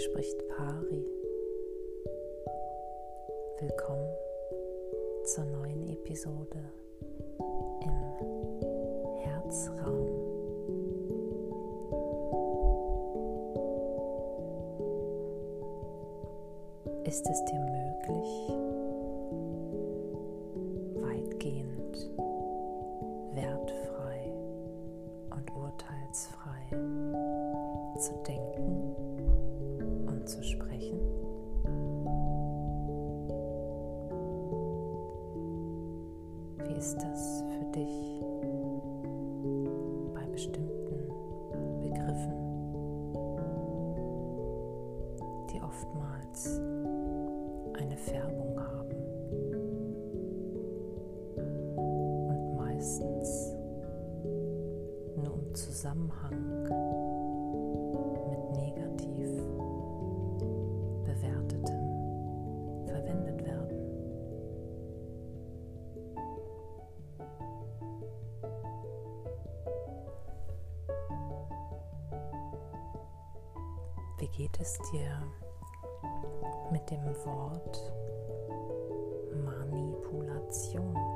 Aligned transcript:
spricht 0.00 0.48
Pari. 0.48 1.04
Willkommen 3.58 4.08
zur 5.24 5.44
neuen 5.44 5.90
Episode 5.90 6.58
im 7.82 7.96
Herzraum. 9.18 10.08
Ist 17.04 17.28
es 17.28 17.44
dir 17.44 17.60
möglich, 17.60 18.30
weitgehend 21.02 22.10
wertfrei 23.34 24.32
und 25.30 25.54
urteilsfrei 25.54 26.70
zu 27.98 28.14
denken 28.26 29.09
oftmals 45.70 46.60
eine 47.78 47.96
Färbung 47.96 48.58
haben 48.58 48.96
und 52.26 52.56
meistens 52.56 53.54
nur 55.16 55.34
im 55.34 55.54
Zusammenhang 55.54 56.64
mit 58.30 58.50
negativ 58.56 59.30
bewertetem 61.04 61.82
verwendet 62.86 63.44
werden. 63.46 63.78
Wie 74.18 74.28
geht 74.28 74.58
es 74.60 74.76
dir 74.92 75.22
mit 76.70 76.90
dem 76.90 77.04
Wort 77.24 77.92
Manipulation? 79.44 81.09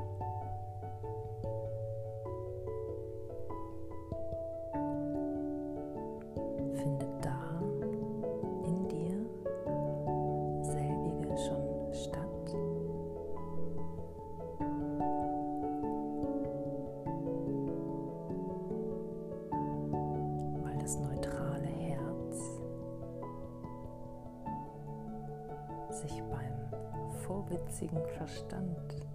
Beim 27.45 27.59
vorwitzigen 27.59 28.03
Verstand 28.17 29.07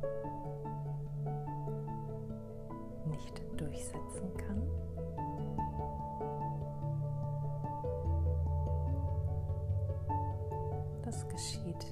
nicht 3.05 3.41
durchsetzen 3.57 4.33
kann? 4.37 4.61
Das 11.03 11.27
geschieht 11.27 11.87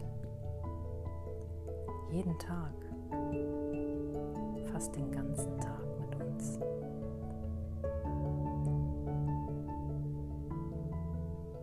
jeden 2.12 2.38
Tag, 2.40 2.74
fast 4.72 4.96
den 4.96 5.12
ganzen 5.12 5.58
Tag 5.60 5.84
mit 6.00 6.22
uns. 6.22 6.60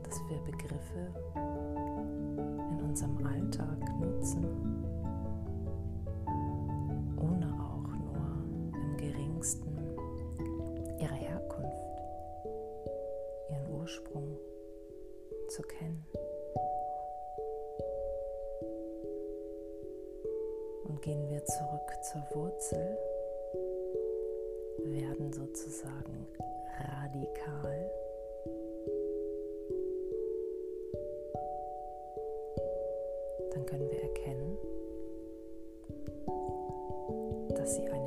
Dass 0.02 0.20
wir 0.28 0.38
Begriffe 0.44 1.08
unserem 2.94 3.26
Alltag 3.26 4.00
nutzen, 4.00 4.44
ohne 7.18 7.46
auch 7.60 7.88
nur 7.88 8.80
im 8.80 8.96
geringsten 8.96 9.76
ihre 11.00 11.14
Herkunft, 11.14 12.02
ihren 13.50 13.68
Ursprung 13.80 14.38
zu 15.48 15.62
kennen. 15.62 16.06
Und 20.84 21.02
gehen 21.02 21.28
wir 21.28 21.44
zurück 21.44 22.04
zur 22.12 22.22
Wurzel, 22.36 22.96
werden 24.84 25.32
sozusagen 25.32 26.28
radikal. 26.78 27.90
Dass 37.64 37.76
sie 37.76 37.88
eine 37.90 38.03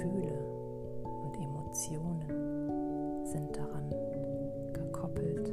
Gefühle 0.00 0.32
und 1.04 1.36
Emotionen 1.36 3.26
sind 3.26 3.54
daran 3.54 3.90
gekoppelt? 4.72 5.52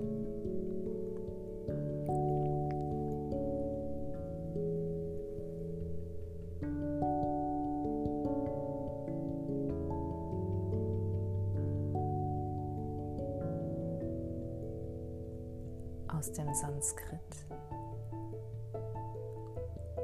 Aus 16.08 16.32
dem 16.32 16.54
Sanskrit 16.54 17.20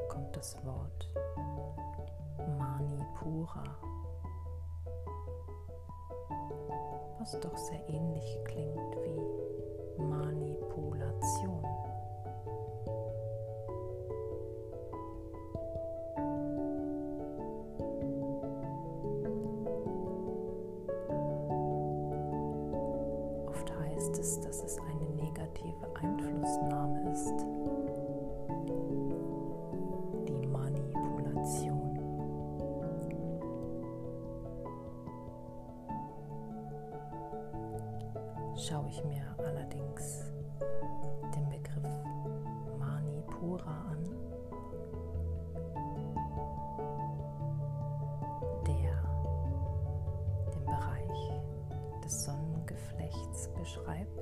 kommt 0.10 0.36
das 0.36 0.58
Wort 0.66 1.10
Manipura, 2.60 3.64
was 7.20 7.40
doch 7.40 7.58
sehr 7.58 7.80
ähnlich 7.88 8.40
klingt 8.44 8.98
wie 9.04 10.02
Manipulation. 10.04 11.64
Oft 23.48 23.72
heißt 23.80 24.20
es, 24.20 24.42
dass 24.42 24.64
es 24.64 24.78
eine 24.80 25.10
negative 25.16 25.88
Einflussnahme 25.96 26.13
Schaue 38.66 38.88
ich 38.88 39.04
mir 39.04 39.26
allerdings 39.40 40.32
den 41.36 41.50
Begriff 41.50 41.84
Manipura 42.80 43.92
an, 43.92 44.04
der 48.66 49.04
den 50.54 50.64
Bereich 50.64 51.42
des 52.06 52.24
Sonnengeflechts 52.24 53.50
beschreibt, 53.50 54.22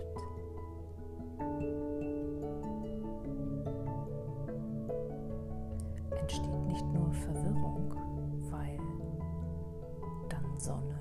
entsteht 6.20 6.66
nicht 6.68 6.86
nur 6.88 7.14
Verwirrung, 7.14 7.94
weil 8.50 8.80
dann 10.30 10.58
Sonne 10.58 11.01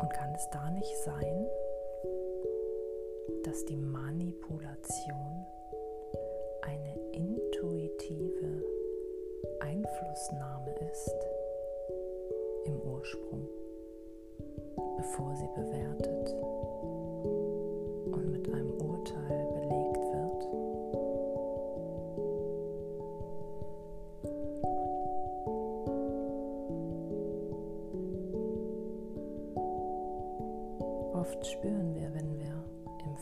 Und 0.00 0.12
kann 0.12 0.34
es 0.34 0.48
da 0.50 0.70
nicht 0.70 0.96
sein, 0.98 1.46
dass 3.44 3.64
die 3.66 3.76
Manipulation 3.76 5.46
eine 6.62 6.94
intuitive 7.12 8.64
Einflussnahme 9.60 10.74
ist 10.90 11.14
im 12.64 12.80
Ursprung, 12.80 13.46
bevor 14.96 15.34
sie 15.36 15.48
bewertet 15.54 16.34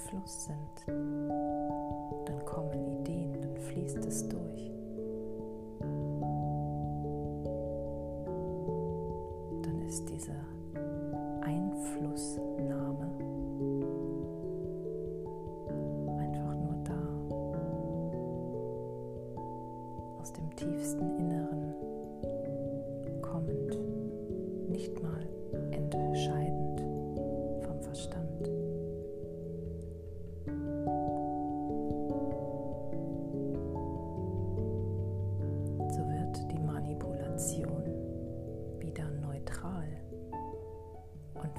Fluss 0.08 0.44
sind, 0.46 0.86
dann 0.86 2.44
kommen 2.46 2.86
Ideen, 3.00 3.42
dann 3.42 3.56
fließt 3.58 4.06
es 4.06 4.26
durch. 4.26 4.70
Dann 9.62 9.82
ist 9.86 10.08
diese 10.08 10.32
Einflussnahme 11.42 13.10
einfach 16.18 16.54
nur 16.54 16.76
da, 16.84 17.02
aus 20.22 20.32
dem 20.32 20.48
tiefsten 20.56 21.18
Inneren 21.18 21.57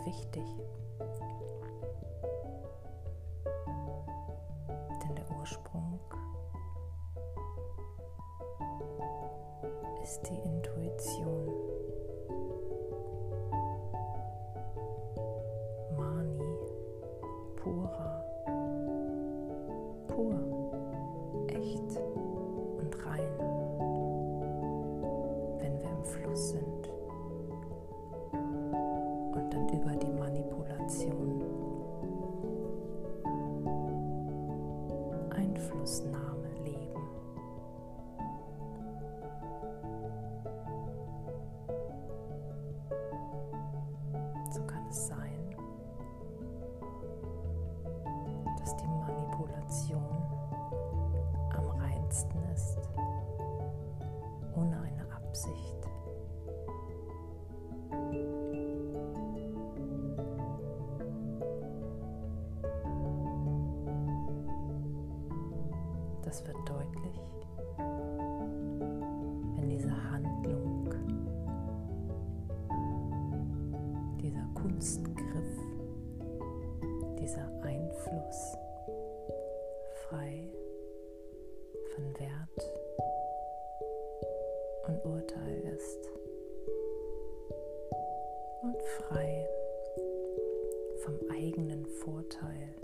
wichtig. 0.09 0.44
Denn 5.03 5.15
der 5.15 5.38
Ursprung 5.39 6.00
ist 10.01 10.21
die 10.23 10.35
Intuition. 10.35 10.79
Manipulation 30.89 31.45
Einflussnahme 35.30 36.50
leben. 36.63 37.03
So 44.51 44.63
kann 44.63 44.88
es 44.89 45.07
sein, 45.07 45.56
dass 48.57 48.75
die 48.77 48.88
Manipulation 48.88 50.01
am 51.56 51.69
reinsten 51.80 52.42
ist, 52.51 52.80
ohne 54.56 54.75
eine 54.81 55.13
Absicht. 55.15 55.69
Deutlich, 66.69 67.19
wenn 69.56 69.69
diese 69.69 69.92
Handlung, 70.12 70.94
dieser 74.21 74.48
Kunstgriff, 74.54 75.57
dieser 77.19 77.50
Einfluss 77.63 78.56
frei 80.07 80.48
von 81.95 82.19
Wert 82.19 82.60
und 84.88 85.06
Urteil 85.06 85.60
ist 85.75 86.12
und 88.62 88.81
frei 88.83 89.48
vom 91.04 91.16
eigenen 91.31 91.86
Vorteil. 91.88 92.79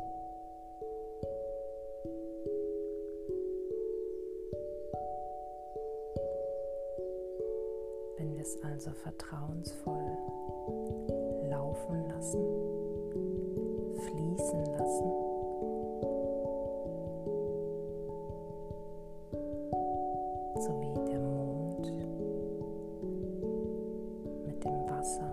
Es 8.46 8.62
also 8.62 8.92
vertrauensvoll 8.92 10.06
laufen 11.50 12.08
lassen, 12.10 12.44
fließen 13.98 14.66
lassen, 14.66 15.12
so 20.60 20.80
wie 20.80 20.94
der 21.10 21.20
Mond 21.20 21.92
mit 24.46 24.64
dem 24.64 24.90
Wasser 24.90 25.32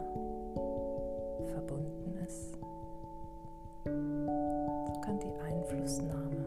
verbunden 1.52 2.16
ist, 2.26 2.56
so 3.84 5.00
kann 5.02 5.18
die 5.20 5.38
Einflussnahme 5.38 6.46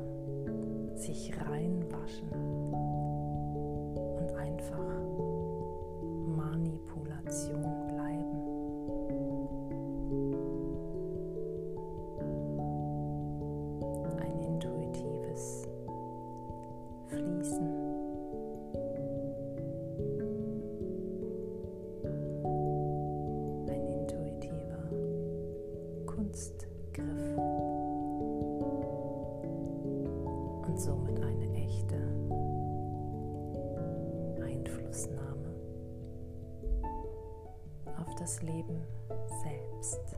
sich 0.95 1.31
reinwaschen 1.39 2.64
Einflussnahme 34.95 35.53
auf 37.99 38.15
das 38.15 38.41
Leben 38.41 38.81
selbst. 39.43 40.15